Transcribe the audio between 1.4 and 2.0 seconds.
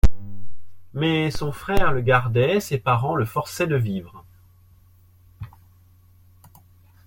frère